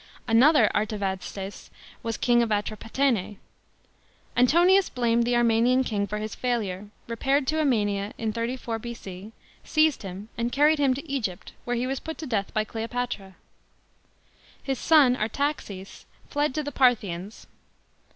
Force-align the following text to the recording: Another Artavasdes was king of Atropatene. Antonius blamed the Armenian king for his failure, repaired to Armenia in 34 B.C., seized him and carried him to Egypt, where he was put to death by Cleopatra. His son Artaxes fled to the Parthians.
Another 0.27 0.67
Artavasdes 0.73 1.69
was 2.01 2.17
king 2.17 2.41
of 2.41 2.49
Atropatene. 2.49 3.37
Antonius 4.35 4.89
blamed 4.89 5.25
the 5.25 5.35
Armenian 5.35 5.83
king 5.83 6.07
for 6.07 6.17
his 6.17 6.33
failure, 6.33 6.87
repaired 7.07 7.45
to 7.45 7.59
Armenia 7.59 8.11
in 8.17 8.33
34 8.33 8.79
B.C., 8.79 9.31
seized 9.63 10.01
him 10.01 10.29
and 10.39 10.51
carried 10.51 10.79
him 10.79 10.95
to 10.95 11.07
Egypt, 11.07 11.51
where 11.65 11.75
he 11.75 11.85
was 11.85 11.99
put 11.99 12.17
to 12.17 12.25
death 12.25 12.51
by 12.51 12.63
Cleopatra. 12.63 13.35
His 14.63 14.79
son 14.79 15.15
Artaxes 15.15 16.07
fled 16.31 16.55
to 16.55 16.63
the 16.63 16.71
Parthians. 16.71 17.45